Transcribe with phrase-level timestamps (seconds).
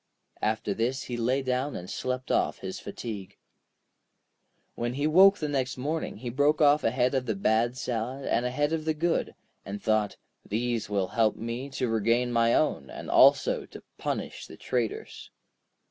[0.41, 3.37] After this he lay down and slept off his fatigue.
[4.73, 8.43] When he woke next morning he broke off a head of the bad salad, and
[8.43, 12.89] a head of the good, and thought: 'These will help me to regain my own,
[12.89, 15.29] and also to punish the traitors.'